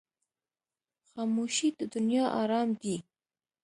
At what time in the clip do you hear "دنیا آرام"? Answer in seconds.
1.93-2.69